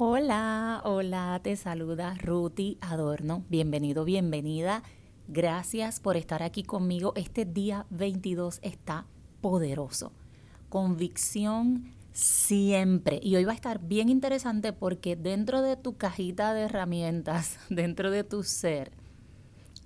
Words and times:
Hola, 0.00 0.80
hola, 0.84 1.40
te 1.42 1.56
saluda 1.56 2.14
Ruti 2.14 2.78
Adorno. 2.80 3.42
Bienvenido, 3.48 4.04
bienvenida. 4.04 4.84
Gracias 5.26 5.98
por 5.98 6.16
estar 6.16 6.44
aquí 6.44 6.62
conmigo. 6.62 7.12
Este 7.16 7.44
día 7.44 7.84
22 7.90 8.60
está 8.62 9.06
poderoso. 9.40 10.12
Convicción 10.68 11.90
siempre. 12.12 13.18
Y 13.20 13.34
hoy 13.34 13.44
va 13.44 13.50
a 13.50 13.56
estar 13.56 13.80
bien 13.80 14.08
interesante 14.08 14.72
porque 14.72 15.16
dentro 15.16 15.62
de 15.62 15.76
tu 15.76 15.96
cajita 15.96 16.54
de 16.54 16.60
herramientas, 16.60 17.58
dentro 17.68 18.12
de 18.12 18.22
tu 18.22 18.44
ser, 18.44 18.92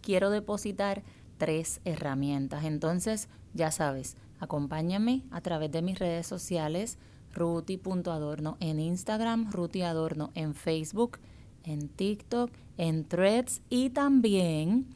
quiero 0.03 0.29
depositar 0.29 1.05
tres 1.39 1.81
herramientas. 1.87 2.65
Entonces, 2.65 3.31
ya 3.55 3.71
sabes, 3.71 4.19
acompáñame 4.41 5.23
a 5.31 5.41
través 5.41 5.73
de 5.73 5.81
mis 5.81 5.99
redes 5.99 6.27
sociales 6.27 6.99
ruti.adorno 7.33 8.57
en 8.61 8.80
Instagram, 8.80 9.51
Ruti 9.51 9.83
Adorno 9.83 10.30
en 10.35 10.55
Facebook, 10.55 11.19
en 11.65 11.89
TikTok, 11.89 12.51
en 12.77 13.05
Threads 13.05 13.62
y 13.69 13.91
también 13.91 14.87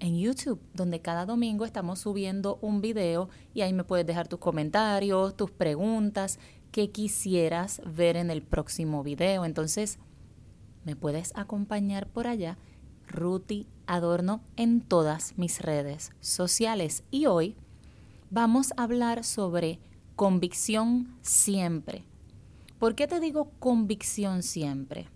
en 0.00 0.18
YouTube, 0.18 0.60
donde 0.74 1.00
cada 1.00 1.26
domingo 1.26 1.64
estamos 1.64 2.00
subiendo 2.00 2.58
un 2.60 2.80
video 2.80 3.28
y 3.54 3.62
ahí 3.62 3.72
me 3.72 3.84
puedes 3.84 4.06
dejar 4.06 4.28
tus 4.28 4.38
comentarios, 4.38 5.36
tus 5.36 5.50
preguntas 5.50 6.38
que 6.70 6.90
quisieras 6.90 7.80
ver 7.86 8.16
en 8.16 8.30
el 8.30 8.42
próximo 8.42 9.02
video. 9.02 9.44
Entonces, 9.44 9.98
me 10.84 10.96
puedes 10.96 11.32
acompañar 11.36 12.06
por 12.06 12.26
allá, 12.26 12.58
Ruti 13.08 13.66
Adorno, 13.86 14.42
en 14.56 14.80
todas 14.80 15.36
mis 15.38 15.60
redes 15.60 16.12
sociales. 16.20 17.02
Y 17.10 17.26
hoy 17.26 17.56
vamos 18.30 18.72
a 18.76 18.82
hablar 18.82 19.24
sobre 19.24 19.80
convicción 20.16 21.14
siempre. 21.20 22.04
¿Por 22.78 22.94
qué 22.94 23.06
te 23.06 23.20
digo 23.20 23.52
convicción 23.58 24.42
siempre? 24.42 25.08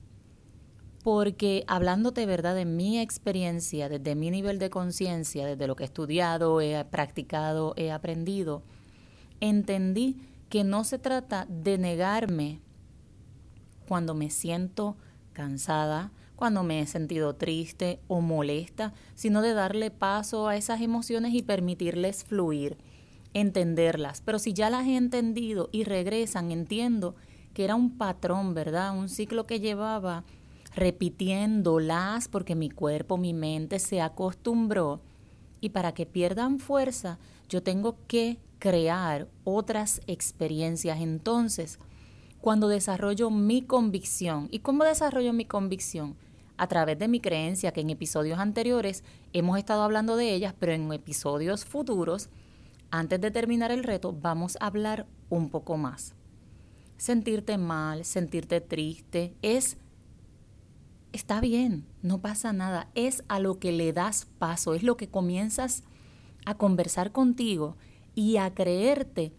Porque 1.02 1.64
hablándote 1.66 2.26
verdad 2.26 2.54
de 2.54 2.66
mi 2.66 3.00
experiencia, 3.00 3.88
desde 3.88 4.14
mi 4.14 4.30
nivel 4.30 4.58
de 4.58 4.68
conciencia, 4.68 5.46
desde 5.46 5.66
lo 5.66 5.74
que 5.74 5.84
he 5.84 5.86
estudiado, 5.86 6.60
he 6.60 6.84
practicado, 6.84 7.72
he 7.78 7.90
aprendido, 7.90 8.62
entendí 9.40 10.20
que 10.50 10.64
no 10.64 10.84
se 10.84 10.98
trata 10.98 11.46
de 11.48 11.78
negarme 11.78 12.60
cuando 13.88 14.14
me 14.14 14.28
siento 14.28 14.98
cansada, 15.32 16.12
cuando 16.36 16.62
me 16.62 16.80
he 16.80 16.86
sentido 16.86 17.36
triste 17.36 18.00
o 18.06 18.20
molesta, 18.20 18.92
sino 19.14 19.40
de 19.40 19.54
darle 19.54 19.90
paso 19.90 20.46
a 20.46 20.56
esas 20.56 20.82
emociones 20.82 21.32
y 21.32 21.42
permitirles 21.42 22.24
fluir 22.24 22.76
entenderlas. 23.34 24.22
Pero 24.24 24.38
si 24.38 24.52
ya 24.52 24.70
las 24.70 24.86
he 24.86 24.96
entendido 24.96 25.68
y 25.72 25.84
regresan, 25.84 26.50
entiendo 26.50 27.14
que 27.54 27.64
era 27.64 27.74
un 27.74 27.96
patrón, 27.96 28.54
¿verdad? 28.54 28.96
Un 28.96 29.08
ciclo 29.08 29.46
que 29.46 29.60
llevaba 29.60 30.24
repitiéndolas 30.74 32.28
porque 32.28 32.54
mi 32.54 32.70
cuerpo, 32.70 33.16
mi 33.16 33.34
mente 33.34 33.78
se 33.78 34.00
acostumbró. 34.00 35.00
Y 35.60 35.70
para 35.70 35.92
que 35.92 36.06
pierdan 36.06 36.58
fuerza, 36.58 37.18
yo 37.48 37.62
tengo 37.62 37.96
que 38.06 38.38
crear 38.58 39.28
otras 39.44 40.00
experiencias. 40.06 41.00
Entonces, 41.00 41.78
cuando 42.40 42.68
desarrollo 42.68 43.30
mi 43.30 43.62
convicción, 43.62 44.48
¿y 44.50 44.60
cómo 44.60 44.84
desarrollo 44.84 45.32
mi 45.32 45.44
convicción? 45.44 46.16
A 46.56 46.68
través 46.68 46.98
de 46.98 47.08
mi 47.08 47.20
creencia, 47.20 47.72
que 47.72 47.80
en 47.80 47.90
episodios 47.90 48.38
anteriores 48.38 49.02
hemos 49.32 49.58
estado 49.58 49.82
hablando 49.82 50.16
de 50.16 50.34
ellas, 50.34 50.54
pero 50.58 50.72
en 50.72 50.92
episodios 50.92 51.64
futuros 51.64 52.28
antes 52.90 53.20
de 53.20 53.30
terminar 53.30 53.70
el 53.70 53.84
reto, 53.84 54.12
vamos 54.12 54.56
a 54.60 54.66
hablar 54.66 55.06
un 55.28 55.48
poco 55.50 55.76
más. 55.76 56.14
Sentirte 56.96 57.56
mal, 57.56 58.04
sentirte 58.04 58.60
triste, 58.60 59.34
es, 59.42 59.76
está 61.12 61.40
bien, 61.40 61.86
no 62.02 62.20
pasa 62.20 62.52
nada, 62.52 62.88
es 62.94 63.24
a 63.28 63.38
lo 63.38 63.58
que 63.58 63.72
le 63.72 63.92
das 63.92 64.26
paso, 64.38 64.74
es 64.74 64.82
lo 64.82 64.96
que 64.96 65.08
comienzas 65.08 65.84
a 66.44 66.56
conversar 66.56 67.12
contigo 67.12 67.76
y 68.14 68.36
a 68.36 68.52
creerte 68.54 69.32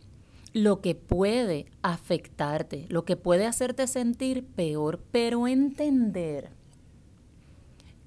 lo 0.54 0.82
que 0.82 0.96
puede 0.96 1.68
afectarte, 1.82 2.86
lo 2.90 3.06
que 3.06 3.16
puede 3.16 3.46
hacerte 3.46 3.88
sentir 3.88 4.46
peor, 4.46 5.02
pero 5.12 5.48
entender 5.48 6.52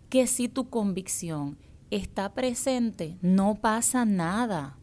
que 0.08 0.26
si 0.26 0.48
tu 0.48 0.68
convicción 0.68 1.58
está 1.90 2.34
presente, 2.34 3.18
no 3.22 3.54
pasa 3.54 4.04
nada 4.04 4.78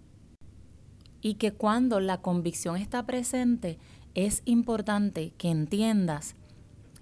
y 1.22 1.36
que 1.36 1.52
cuando 1.52 2.00
la 2.00 2.22
convicción 2.22 2.78
está 2.78 3.06
presente 3.06 3.78
es 4.16 4.42
importante 4.46 5.34
que 5.38 5.50
entiendas 5.50 6.36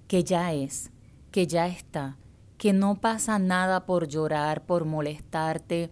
que 0.08 0.24
ya 0.24 0.54
es, 0.54 0.92
que 1.32 1.48
ya 1.48 1.68
está, 1.68 2.18
que 2.58 2.74
no 2.74 3.00
pasa 3.00 3.40
nada 3.40 3.86
por 3.86 4.08
llorar, 4.08 4.66
por 4.66 4.86
molestarte, 4.86 5.92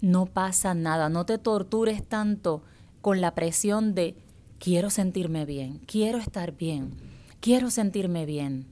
no 0.00 0.26
pasa 0.26 0.74
nada, 0.74 1.08
no 1.08 1.26
te 1.26 1.38
tortures 1.38 2.06
tanto 2.06 2.62
con 3.00 3.20
la 3.20 3.34
presión 3.34 3.94
de 3.94 4.16
quiero 4.58 4.90
sentirme 4.90 5.44
bien, 5.44 5.78
quiero 5.86 6.18
estar 6.18 6.52
bien, 6.52 6.94
quiero 7.40 7.70
sentirme 7.70 8.26
bien. 8.26 8.66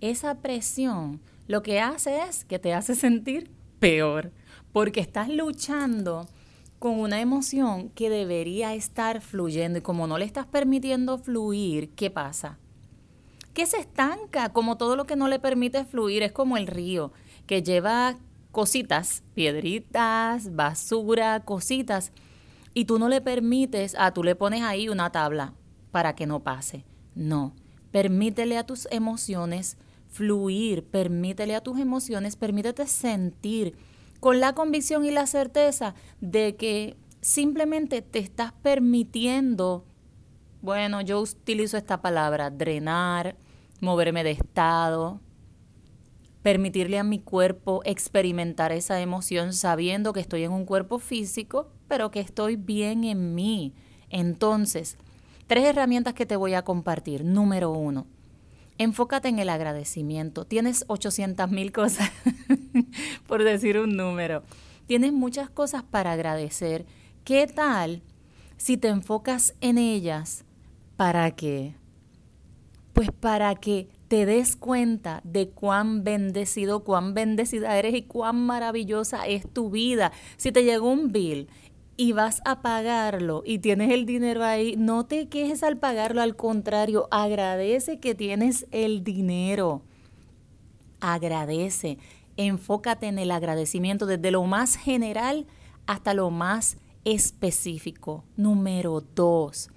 Esa 0.00 0.36
presión 0.36 1.20
lo 1.46 1.62
que 1.62 1.80
hace 1.80 2.22
es 2.22 2.44
que 2.44 2.58
te 2.58 2.74
hace 2.74 2.94
sentir 2.94 3.50
peor, 3.78 4.32
porque 4.72 5.00
estás 5.00 5.28
luchando 5.28 6.26
con 6.84 7.00
una 7.00 7.22
emoción 7.22 7.88
que 7.88 8.10
debería 8.10 8.74
estar 8.74 9.22
fluyendo 9.22 9.78
y 9.78 9.80
como 9.80 10.06
no 10.06 10.18
le 10.18 10.26
estás 10.26 10.44
permitiendo 10.44 11.16
fluir, 11.16 11.88
¿qué 11.94 12.10
pasa? 12.10 12.58
Que 13.54 13.64
se 13.64 13.78
estanca, 13.78 14.50
como 14.50 14.76
todo 14.76 14.94
lo 14.94 15.06
que 15.06 15.16
no 15.16 15.28
le 15.28 15.38
permite 15.38 15.86
fluir, 15.86 16.22
es 16.22 16.32
como 16.32 16.58
el 16.58 16.66
río, 16.66 17.10
que 17.46 17.62
lleva 17.62 18.16
cositas, 18.52 19.22
piedritas, 19.32 20.54
basura, 20.54 21.40
cositas, 21.46 22.12
y 22.74 22.84
tú 22.84 22.98
no 22.98 23.08
le 23.08 23.22
permites, 23.22 23.96
ah, 23.98 24.12
tú 24.12 24.22
le 24.22 24.34
pones 24.34 24.60
ahí 24.60 24.90
una 24.90 25.10
tabla 25.10 25.54
para 25.90 26.14
que 26.14 26.26
no 26.26 26.40
pase. 26.40 26.84
No, 27.14 27.54
permítele 27.92 28.58
a 28.58 28.66
tus 28.66 28.88
emociones 28.90 29.78
fluir, 30.10 30.84
permítele 30.84 31.54
a 31.54 31.62
tus 31.62 31.78
emociones, 31.78 32.36
permítete 32.36 32.86
sentir 32.86 33.74
con 34.24 34.40
la 34.40 34.54
convicción 34.54 35.04
y 35.04 35.10
la 35.10 35.26
certeza 35.26 35.94
de 36.22 36.56
que 36.56 36.96
simplemente 37.20 38.00
te 38.00 38.20
estás 38.20 38.54
permitiendo, 38.54 39.84
bueno, 40.62 41.02
yo 41.02 41.20
utilizo 41.20 41.76
esta 41.76 42.00
palabra, 42.00 42.48
drenar, 42.48 43.36
moverme 43.82 44.24
de 44.24 44.30
estado, 44.30 45.20
permitirle 46.40 46.98
a 46.98 47.04
mi 47.04 47.18
cuerpo 47.18 47.82
experimentar 47.84 48.72
esa 48.72 48.98
emoción 49.02 49.52
sabiendo 49.52 50.14
que 50.14 50.20
estoy 50.20 50.44
en 50.44 50.52
un 50.52 50.64
cuerpo 50.64 50.98
físico, 51.00 51.68
pero 51.86 52.10
que 52.10 52.20
estoy 52.20 52.56
bien 52.56 53.04
en 53.04 53.34
mí. 53.34 53.74
Entonces, 54.08 54.96
tres 55.46 55.66
herramientas 55.66 56.14
que 56.14 56.24
te 56.24 56.36
voy 56.36 56.54
a 56.54 56.64
compartir. 56.64 57.26
Número 57.26 57.72
uno, 57.72 58.06
enfócate 58.78 59.28
en 59.28 59.38
el 59.38 59.48
agradecimiento. 59.48 60.44
Tienes 60.44 60.84
800 60.88 61.50
mil 61.50 61.72
cosas, 61.72 62.10
por 63.26 63.44
decir 63.44 63.78
un 63.78 63.96
número. 63.96 64.42
Tienes 64.86 65.12
muchas 65.12 65.50
cosas 65.50 65.82
para 65.82 66.12
agradecer. 66.12 66.86
¿Qué 67.24 67.46
tal 67.46 68.02
si 68.56 68.76
te 68.76 68.88
enfocas 68.88 69.54
en 69.60 69.78
ellas? 69.78 70.44
¿Para 70.96 71.30
qué? 71.32 71.74
Pues 72.92 73.10
para 73.10 73.54
que 73.56 73.88
te 74.08 74.26
des 74.26 74.54
cuenta 74.54 75.20
de 75.24 75.48
cuán 75.48 76.04
bendecido, 76.04 76.84
cuán 76.84 77.14
bendecida 77.14 77.76
eres 77.76 77.94
y 77.94 78.02
cuán 78.02 78.44
maravillosa 78.46 79.26
es 79.26 79.50
tu 79.52 79.70
vida. 79.70 80.12
Si 80.36 80.52
te 80.52 80.62
llegó 80.62 80.92
un 80.92 81.10
bill 81.10 81.48
y 81.96 82.12
vas 82.12 82.40
a 82.44 82.60
pagarlo 82.60 83.42
y 83.46 83.58
tienes 83.58 83.90
el 83.90 84.06
dinero 84.06 84.44
ahí, 84.44 84.74
no 84.76 85.06
te 85.06 85.28
quejes 85.28 85.62
al 85.62 85.76
pagarlo, 85.76 86.22
al 86.22 86.36
contrario, 86.36 87.08
agradece 87.10 88.00
que 88.00 88.14
tienes 88.14 88.66
el 88.72 89.04
dinero. 89.04 89.82
Agradece, 91.00 91.98
enfócate 92.36 93.06
en 93.06 93.18
el 93.18 93.30
agradecimiento 93.30 94.06
desde 94.06 94.30
lo 94.30 94.44
más 94.44 94.76
general 94.76 95.46
hasta 95.86 96.14
lo 96.14 96.30
más 96.30 96.78
específico. 97.04 98.24
Número 98.36 99.02
dos, 99.14 99.70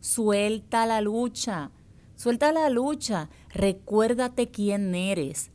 suelta 0.00 0.86
la 0.86 1.00
lucha, 1.00 1.70
suelta 2.16 2.50
la 2.52 2.70
lucha, 2.70 3.28
recuérdate 3.50 4.48
quién 4.50 4.94
eres. 4.94 5.50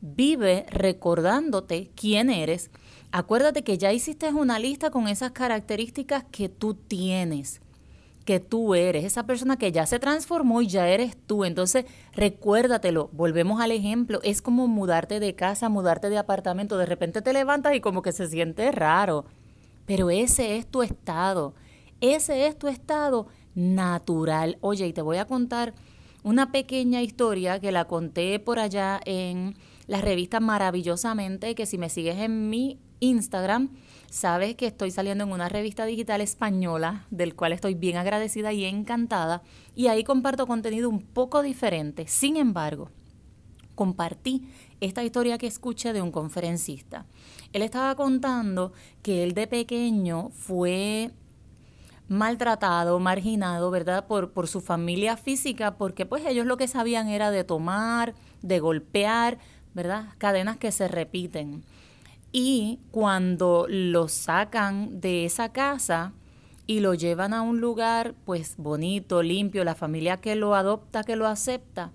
Vive 0.00 0.64
recordándote 0.70 1.90
quién 1.94 2.30
eres 2.30 2.70
acuérdate 3.12 3.62
que 3.62 3.78
ya 3.78 3.92
hiciste 3.92 4.28
una 4.32 4.58
lista 4.58 4.90
con 4.90 5.08
esas 5.08 5.32
características 5.32 6.24
que 6.30 6.48
tú 6.48 6.74
tienes, 6.74 7.60
que 8.24 8.40
tú 8.40 8.74
eres, 8.74 9.04
esa 9.04 9.24
persona 9.26 9.56
que 9.56 9.72
ya 9.72 9.86
se 9.86 9.98
transformó 9.98 10.62
y 10.62 10.68
ya 10.68 10.88
eres 10.88 11.16
tú. 11.26 11.44
Entonces, 11.44 11.86
recuérdatelo, 12.14 13.10
volvemos 13.12 13.60
al 13.60 13.72
ejemplo, 13.72 14.20
es 14.22 14.42
como 14.42 14.68
mudarte 14.68 15.20
de 15.20 15.34
casa, 15.34 15.68
mudarte 15.68 16.10
de 16.10 16.18
apartamento, 16.18 16.78
de 16.78 16.86
repente 16.86 17.22
te 17.22 17.32
levantas 17.32 17.74
y 17.74 17.80
como 17.80 18.02
que 18.02 18.12
se 18.12 18.28
siente 18.28 18.70
raro, 18.72 19.24
pero 19.86 20.10
ese 20.10 20.56
es 20.56 20.66
tu 20.66 20.82
estado, 20.82 21.54
ese 22.00 22.46
es 22.46 22.58
tu 22.58 22.68
estado 22.68 23.26
natural. 23.54 24.58
Oye, 24.60 24.86
y 24.86 24.92
te 24.92 25.02
voy 25.02 25.16
a 25.16 25.26
contar 25.26 25.74
una 26.22 26.52
pequeña 26.52 27.02
historia 27.02 27.60
que 27.60 27.72
la 27.72 27.86
conté 27.86 28.38
por 28.38 28.58
allá 28.58 29.00
en 29.04 29.56
la 29.86 30.00
revista 30.00 30.38
Maravillosamente, 30.38 31.54
que 31.54 31.66
si 31.66 31.78
me 31.78 31.88
sigues 31.88 32.18
en 32.18 32.48
mi 32.50 32.78
Instagram, 33.00 33.70
sabes 34.10 34.54
que 34.56 34.66
estoy 34.66 34.90
saliendo 34.90 35.24
en 35.24 35.32
una 35.32 35.48
revista 35.48 35.84
digital 35.86 36.20
española, 36.20 37.06
del 37.10 37.34
cual 37.34 37.52
estoy 37.52 37.74
bien 37.74 37.96
agradecida 37.96 38.52
y 38.52 38.64
encantada, 38.64 39.42
y 39.74 39.88
ahí 39.88 40.04
comparto 40.04 40.46
contenido 40.46 40.88
un 40.88 41.02
poco 41.02 41.42
diferente. 41.42 42.06
Sin 42.06 42.36
embargo, 42.36 42.90
compartí 43.74 44.46
esta 44.80 45.02
historia 45.02 45.38
que 45.38 45.46
escuché 45.46 45.92
de 45.92 46.02
un 46.02 46.12
conferencista. 46.12 47.06
Él 47.52 47.62
estaba 47.62 47.94
contando 47.94 48.72
que 49.02 49.22
él 49.24 49.32
de 49.34 49.46
pequeño 49.46 50.30
fue 50.30 51.10
maltratado, 52.08 52.98
marginado, 52.98 53.70
¿verdad? 53.70 54.06
Por, 54.06 54.32
por 54.32 54.48
su 54.48 54.60
familia 54.60 55.16
física, 55.16 55.76
porque 55.76 56.06
pues 56.06 56.26
ellos 56.26 56.44
lo 56.44 56.56
que 56.56 56.68
sabían 56.68 57.08
era 57.08 57.30
de 57.30 57.44
tomar, 57.44 58.14
de 58.42 58.58
golpear, 58.58 59.38
¿verdad? 59.74 60.08
Cadenas 60.18 60.56
que 60.56 60.72
se 60.72 60.88
repiten. 60.88 61.64
Y 62.32 62.78
cuando 62.92 63.66
lo 63.68 64.08
sacan 64.08 65.00
de 65.00 65.24
esa 65.24 65.52
casa 65.52 66.12
y 66.66 66.80
lo 66.80 66.94
llevan 66.94 67.34
a 67.34 67.42
un 67.42 67.60
lugar 67.60 68.14
pues 68.24 68.54
bonito, 68.56 69.22
limpio, 69.22 69.64
la 69.64 69.74
familia 69.74 70.18
que 70.18 70.36
lo 70.36 70.54
adopta, 70.54 71.02
que 71.02 71.16
lo 71.16 71.26
acepta, 71.26 71.90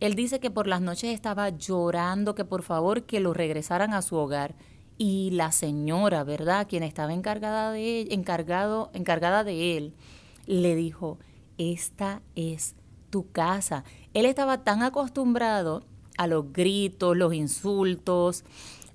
él 0.00 0.14
dice 0.14 0.40
que 0.40 0.50
por 0.50 0.66
las 0.66 0.80
noches 0.80 1.14
estaba 1.14 1.50
llorando 1.50 2.34
que 2.34 2.44
por 2.44 2.62
favor 2.62 3.04
que 3.04 3.20
lo 3.20 3.34
regresaran 3.34 3.92
a 3.92 4.02
su 4.02 4.16
hogar 4.16 4.54
y 4.98 5.30
la 5.32 5.52
señora, 5.52 6.24
¿verdad? 6.24 6.66
Quien 6.68 6.82
estaba 6.82 7.12
encargada 7.12 7.70
de 7.70 8.02
él, 8.02 8.08
encargado, 8.12 8.90
encargada 8.94 9.44
de 9.44 9.76
él, 9.76 9.94
le 10.46 10.74
dijo, 10.74 11.18
"Esta 11.58 12.22
es 12.34 12.74
tu 13.10 13.30
casa." 13.30 13.84
Él 14.14 14.24
estaba 14.24 14.64
tan 14.64 14.82
acostumbrado 14.82 15.82
a 16.16 16.26
los 16.26 16.52
gritos, 16.52 17.16
los 17.16 17.34
insultos, 17.34 18.44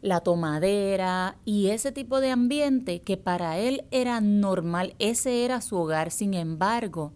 la 0.02 0.22
tomadera 0.22 1.38
y 1.46 1.68
ese 1.68 1.92
tipo 1.92 2.20
de 2.20 2.32
ambiente 2.32 3.02
que 3.02 3.18
para 3.18 3.60
él 3.60 3.86
era 3.92 4.20
normal, 4.20 4.96
ese 5.00 5.46
era 5.46 5.62
su 5.62 5.78
hogar. 5.78 6.12
Sin 6.12 6.34
embargo, 6.34 7.14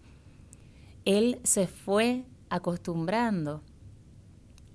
él 1.03 1.39
se 1.43 1.67
fue 1.67 2.25
acostumbrando 2.49 3.61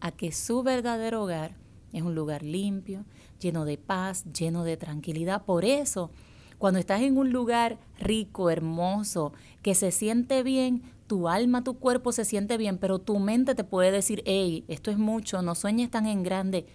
a 0.01 0.11
que 0.11 0.33
su 0.33 0.62
verdadero 0.62 1.23
hogar 1.23 1.57
es 1.93 2.03
un 2.03 2.15
lugar 2.15 2.43
limpio, 2.43 3.05
lleno 3.41 3.65
de 3.65 3.79
paz, 3.79 4.25
lleno 4.33 4.65
de 4.65 4.77
tranquilidad. 4.77 5.45
Por 5.45 5.65
eso, 5.65 6.11
cuando 6.59 6.79
estás 6.79 7.03
en 7.03 7.17
un 7.17 7.31
lugar 7.31 7.79
rico, 7.99 8.51
hermoso, 8.51 9.33
que 9.62 9.75
se 9.75 9.93
siente 9.93 10.43
bien, 10.43 10.83
tu 11.07 11.29
alma, 11.29 11.65
tu 11.65 11.79
cuerpo 11.79 12.12
se 12.12 12.25
siente 12.25 12.57
bien, 12.57 12.79
pero 12.79 12.99
tu 12.99 13.19
mente 13.19 13.55
te 13.55 13.65
puede 13.65 13.91
decir, 13.91 14.23
hey, 14.27 14.65
esto 14.69 14.91
es 14.91 14.99
mucho, 14.99 15.43
no 15.43 15.55
sueñes 15.55 15.91
tan 15.91 16.07
en 16.07 16.23
grande 16.23 16.67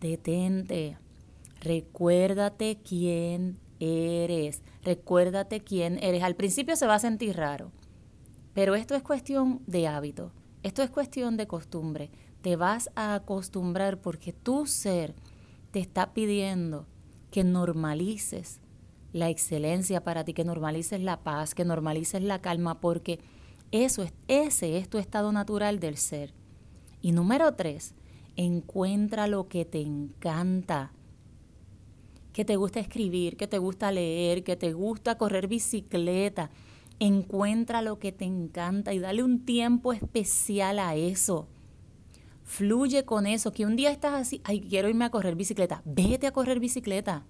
detente, 0.00 0.98
recuérdate 1.60 2.78
quién 2.82 3.58
eres, 3.80 4.62
recuérdate 4.82 5.60
quién 5.60 5.98
eres. 6.02 6.22
Al 6.22 6.36
principio 6.36 6.76
se 6.76 6.86
va 6.86 6.94
a 6.94 7.00
sentir 7.00 7.36
raro, 7.36 7.72
pero 8.52 8.74
esto 8.74 8.94
es 8.94 9.02
cuestión 9.02 9.62
de 9.66 9.86
hábito, 9.86 10.32
esto 10.62 10.82
es 10.82 10.90
cuestión 10.90 11.36
de 11.36 11.46
costumbre. 11.46 12.10
Te 12.42 12.56
vas 12.56 12.90
a 12.94 13.14
acostumbrar 13.14 14.00
porque 14.00 14.32
tu 14.32 14.66
ser 14.66 15.14
te 15.70 15.80
está 15.80 16.12
pidiendo 16.12 16.86
que 17.30 17.42
normalices 17.42 18.60
la 19.12 19.30
excelencia 19.30 20.02
para 20.02 20.24
ti, 20.24 20.34
que 20.34 20.44
normalices 20.44 21.00
la 21.00 21.22
paz, 21.22 21.54
que 21.54 21.64
normalices 21.64 22.22
la 22.22 22.40
calma, 22.40 22.80
porque 22.80 23.20
eso 23.70 24.02
es, 24.02 24.12
ese 24.28 24.78
es 24.78 24.88
tu 24.88 24.98
estado 24.98 25.32
natural 25.32 25.80
del 25.80 25.96
ser. 25.96 26.34
Y 27.00 27.12
número 27.12 27.54
tres, 27.54 27.94
encuentra 28.36 29.26
lo 29.26 29.48
que 29.48 29.64
te 29.64 29.80
encanta, 29.80 30.92
que 32.32 32.44
te 32.44 32.56
gusta 32.56 32.80
escribir, 32.80 33.36
que 33.36 33.46
te 33.46 33.58
gusta 33.58 33.92
leer, 33.92 34.42
que 34.42 34.56
te 34.56 34.72
gusta 34.72 35.16
correr 35.16 35.46
bicicleta. 35.46 36.50
Encuentra 36.98 37.82
lo 37.82 37.98
que 37.98 38.12
te 38.12 38.24
encanta 38.24 38.92
y 38.92 38.98
dale 38.98 39.22
un 39.22 39.44
tiempo 39.44 39.92
especial 39.92 40.78
a 40.78 40.94
eso. 40.96 41.48
Fluye 42.42 43.04
con 43.04 43.26
eso, 43.26 43.52
que 43.52 43.64
un 43.64 43.76
día 43.76 43.90
estás 43.90 44.14
así, 44.14 44.40
ay, 44.44 44.60
quiero 44.60 44.88
irme 44.88 45.04
a 45.04 45.10
correr 45.10 45.34
bicicleta, 45.34 45.82
vete 45.84 46.26
a 46.26 46.32
correr 46.32 46.60
bicicleta. 46.60 47.24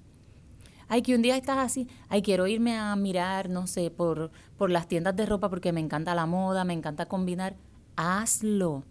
Ay, 0.89 1.03
que 1.03 1.15
un 1.15 1.23
día 1.23 1.37
estás 1.37 1.59
así, 1.59 1.89
ay, 2.09 2.21
quiero 2.21 2.47
irme 2.47 2.77
a 2.77 2.95
mirar, 2.97 3.49
no 3.49 3.67
sé, 3.67 3.91
por, 3.91 4.31
por 4.59 4.71
las 4.71 4.89
tiendas 4.89 5.17
de 5.17 5.25
ropa 5.25 5.49
porque 5.49 5.73
me 5.73 5.81
encanta 5.81 6.15
la 6.15 6.27
moda, 6.27 6.65
me 6.65 6.75
encanta 6.75 7.06
combinar. 7.06 7.56
Hazlo. 7.97 8.85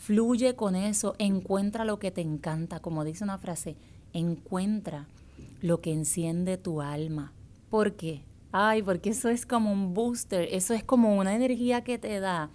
Fluye 0.00 0.56
con 0.56 0.76
eso, 0.76 1.14
encuentra 1.18 1.84
lo 1.84 1.98
que 1.98 2.10
te 2.10 2.22
encanta, 2.22 2.80
como 2.80 3.04
dice 3.04 3.22
una 3.22 3.36
frase, 3.36 3.76
encuentra 4.14 5.08
lo 5.60 5.82
que 5.82 5.92
enciende 5.92 6.56
tu 6.56 6.80
alma. 6.80 7.34
¿Por 7.68 7.96
qué? 7.96 8.24
Ay, 8.50 8.82
porque 8.82 9.10
eso 9.10 9.28
es 9.28 9.44
como 9.44 9.70
un 9.70 9.92
booster, 9.92 10.48
eso 10.52 10.72
es 10.72 10.82
como 10.82 11.18
una 11.18 11.34
energía 11.34 11.84
que 11.84 11.98
te 11.98 12.18
da. 12.18 12.48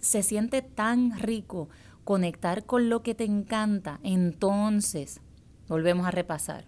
Se 0.00 0.24
siente 0.24 0.60
tan 0.60 1.16
rico 1.20 1.68
conectar 2.02 2.66
con 2.66 2.88
lo 2.88 3.04
que 3.04 3.14
te 3.14 3.22
encanta. 3.22 4.00
Entonces, 4.02 5.20
volvemos 5.68 6.04
a 6.04 6.10
repasar. 6.10 6.64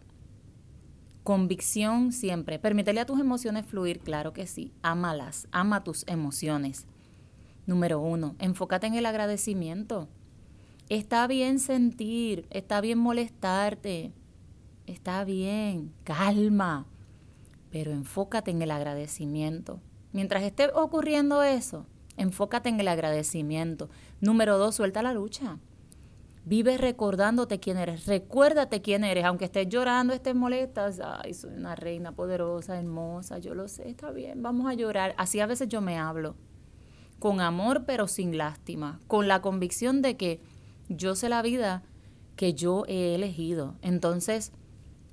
Convicción 1.24 2.12
siempre. 2.12 2.60
Permítele 2.60 3.00
a 3.00 3.06
tus 3.06 3.18
emociones 3.18 3.66
fluir, 3.66 3.98
claro 3.98 4.32
que 4.32 4.46
sí. 4.46 4.72
Ámalas, 4.80 5.48
ama 5.50 5.82
tus 5.82 6.04
emociones. 6.06 6.86
Número 7.66 7.98
uno, 7.98 8.36
enfócate 8.38 8.86
en 8.86 8.94
el 8.94 9.06
agradecimiento. 9.06 10.08
Está 10.90 11.26
bien 11.26 11.58
sentir, 11.60 12.46
está 12.50 12.82
bien 12.82 12.98
molestarte, 12.98 14.12
está 14.86 15.24
bien, 15.24 15.94
calma, 16.04 16.86
pero 17.70 17.92
enfócate 17.92 18.50
en 18.50 18.60
el 18.60 18.70
agradecimiento. 18.70 19.80
Mientras 20.12 20.42
esté 20.42 20.68
ocurriendo 20.74 21.42
eso, 21.42 21.86
enfócate 22.18 22.68
en 22.68 22.80
el 22.80 22.88
agradecimiento. 22.88 23.88
Número 24.20 24.58
dos, 24.58 24.74
suelta 24.74 25.02
la 25.02 25.14
lucha. 25.14 25.58
Vive 26.44 26.76
recordándote 26.76 27.58
quién 27.60 27.78
eres. 27.78 28.04
Recuérdate 28.04 28.82
quién 28.82 29.04
eres, 29.04 29.24
aunque 29.24 29.46
estés 29.46 29.66
llorando, 29.70 30.12
estés 30.12 30.34
molesta. 30.34 30.90
Ay, 31.22 31.32
soy 31.32 31.54
una 31.54 31.74
reina 31.74 32.12
poderosa, 32.12 32.78
hermosa, 32.78 33.38
yo 33.38 33.54
lo 33.54 33.68
sé, 33.68 33.88
está 33.88 34.10
bien, 34.10 34.42
vamos 34.42 34.66
a 34.66 34.74
llorar. 34.74 35.14
Así 35.16 35.40
a 35.40 35.46
veces 35.46 35.68
yo 35.68 35.80
me 35.80 35.98
hablo 35.98 36.36
con 37.24 37.40
amor 37.40 37.84
pero 37.86 38.06
sin 38.06 38.36
lástima, 38.36 39.00
con 39.06 39.28
la 39.28 39.40
convicción 39.40 40.02
de 40.02 40.18
que 40.18 40.42
yo 40.90 41.14
sé 41.14 41.30
la 41.30 41.40
vida 41.40 41.82
que 42.36 42.52
yo 42.52 42.84
he 42.86 43.14
elegido. 43.14 43.76
Entonces, 43.80 44.52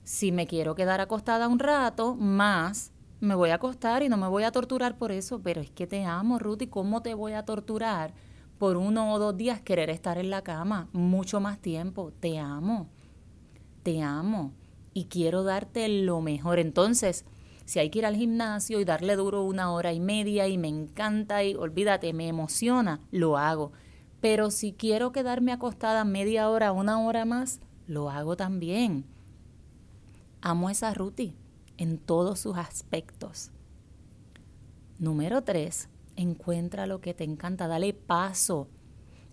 si 0.04 0.34
me 0.34 0.46
quiero 0.46 0.76
quedar 0.76 1.00
acostada 1.00 1.48
un 1.48 1.58
rato 1.58 2.16
más, 2.16 2.92
me 3.22 3.34
voy 3.34 3.52
a 3.52 3.56
acostar 3.56 4.04
y 4.04 4.10
no 4.10 4.18
me 4.18 4.28
voy 4.28 4.44
a 4.44 4.52
torturar 4.52 4.98
por 4.98 5.14
eso, 5.14 5.40
pero 5.42 5.62
es 5.62 5.72
que 5.72 5.88
te 5.88 6.04
amo, 6.04 6.38
Ruth, 6.38 6.64
¿y 6.64 6.68
cómo 6.68 7.02
te 7.02 7.14
voy 7.14 7.32
a 7.32 7.46
torturar 7.46 8.14
por 8.58 8.76
uno 8.76 9.14
o 9.14 9.18
dos 9.18 9.38
días 9.38 9.62
querer 9.62 9.90
estar 9.90 10.18
en 10.18 10.32
la 10.32 10.42
cama 10.42 10.90
mucho 10.92 11.40
más 11.40 11.60
tiempo? 11.60 12.12
Te 12.20 12.40
amo, 12.40 12.90
te 13.84 14.02
amo 14.02 14.52
y 14.94 15.06
quiero 15.06 15.44
darte 15.44 15.88
lo 15.88 16.20
mejor. 16.20 16.60
Entonces, 16.60 17.24
si 17.72 17.80
hay 17.80 17.90
que 17.90 18.00
ir 18.00 18.06
al 18.06 18.18
gimnasio 18.18 18.82
y 18.82 18.84
darle 18.84 19.16
duro 19.16 19.44
una 19.44 19.72
hora 19.72 19.94
y 19.94 20.02
media 20.02 20.46
y 20.50 20.58
me 20.58 20.68
encanta 20.68 21.42
y 21.46 21.56
olvídate, 21.56 22.12
me 22.12 22.28
emociona, 22.28 23.00
lo 23.12 23.38
hago. 23.38 23.72
Pero 24.20 24.52
si 24.52 24.74
quiero 24.74 25.14
quedarme 25.14 25.54
acostada 25.54 26.04
media 26.04 26.50
hora, 26.50 26.74
una 26.74 27.00
hora 27.00 27.24
más, 27.24 27.62
lo 27.88 28.10
hago 28.10 28.36
también. 28.36 29.06
Amo 30.42 30.70
esa 30.70 30.94
ruti 30.94 31.34
en 31.78 31.98
todos 31.98 32.42
sus 32.42 32.58
aspectos. 32.58 33.52
Número 35.00 35.42
tres, 35.42 35.88
encuentra 36.18 36.88
lo 36.88 37.00
que 37.00 37.14
te 37.14 37.24
encanta, 37.24 37.70
dale 37.70 37.94
paso 37.94 38.68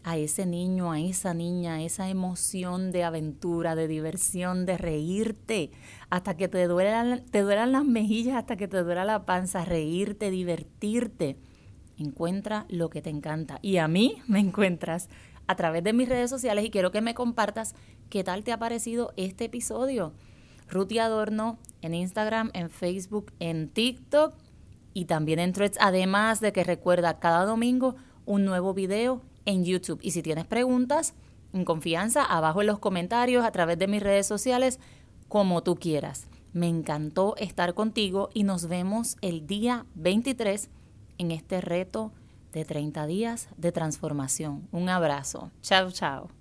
a 0.09 0.17
ese 0.17 0.47
niño, 0.47 0.91
a 0.91 1.01
esa 1.01 1.35
niña, 1.35 1.83
esa 1.83 2.09
emoción 2.09 2.93
de 2.93 3.05
aventura, 3.05 3.75
de 3.75 3.87
diversión, 3.87 4.65
de 4.65 4.79
reírte, 4.79 5.71
hasta 6.09 6.35
que 6.35 6.49
te 6.49 6.67
duelan, 6.67 7.27
las 7.31 7.85
mejillas, 7.85 8.37
hasta 8.37 8.57
que 8.57 8.69
te 8.69 8.83
duela 8.83 9.05
la 9.05 9.27
panza, 9.27 9.67
reírte, 9.67 10.31
divertirte. 10.31 11.37
Encuentra 11.99 12.65
lo 12.71 12.89
que 12.89 13.03
te 13.03 13.11
encanta. 13.11 13.59
Y 13.61 13.77
a 13.77 13.87
mí 13.87 14.23
me 14.27 14.39
encuentras 14.41 15.11
a 15.47 15.57
través 15.57 15.85
de 15.85 15.93
mis 15.93 16.09
redes 16.09 16.31
sociales 16.31 16.65
y 16.65 16.71
quiero 16.71 16.91
que 16.91 17.03
me 17.03 17.15
compartas 17.15 17.75
qué 18.09 18.25
tal 18.25 18.45
te 18.45 18.53
ha 18.53 18.59
parecido 18.59 19.13
este 19.19 19.45
episodio. 19.45 20.15
Ruti 20.71 21.01
Adorno 21.01 21.59
en 21.83 21.93
Instagram, 21.93 22.51
en 22.55 22.71
Facebook, 22.71 23.31
en 23.41 23.69
TikTok 23.69 24.33
y 24.95 25.05
también 25.05 25.39
en 25.39 25.53
Threads. 25.53 25.77
Además 25.83 26.41
de 26.41 26.55
que 26.55 26.65
recuerda 26.65 27.19
cada 27.19 27.45
domingo 27.45 27.97
un 28.25 28.47
nuevo 28.47 28.73
video 28.73 29.21
en 29.49 29.65
YouTube. 29.65 29.99
Y 30.03 30.11
si 30.11 30.23
tienes 30.23 30.47
preguntas, 30.47 31.15
en 31.55 31.65
confianza, 31.65 32.23
abajo 32.23 32.61
en 32.61 32.67
los 32.67 32.79
comentarios, 32.79 33.45
a 33.45 33.51
través 33.51 33.79
de 33.79 33.89
mis 33.89 34.03
redes 34.03 34.27
sociales, 34.27 34.79
como 35.27 35.63
tú 35.63 35.77
quieras. 35.77 36.29
Me 36.53 36.69
encantó 36.69 37.35
estar 37.37 37.75
contigo 37.75 38.29
y 38.35 38.45
nos 38.45 38.69
vemos 38.69 39.17
el 39.23 39.47
día 39.47 39.87
23 39.95 40.69
en 41.17 41.31
este 41.31 41.61
reto 41.63 42.13
de 42.53 42.65
30 42.65 43.07
días 43.07 43.49
de 43.57 43.73
transformación. 43.73 44.69
Un 44.71 44.91
abrazo. 44.91 45.51
Chao, 45.63 45.91
chao. 45.91 46.38